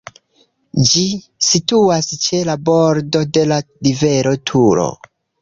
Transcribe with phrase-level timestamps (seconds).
[0.91, 1.03] Ĝi
[1.47, 3.61] situas ĉe la bordo de la
[3.91, 4.91] rivero Turo.